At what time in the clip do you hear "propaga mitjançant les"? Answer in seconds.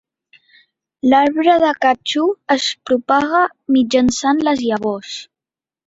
2.91-4.69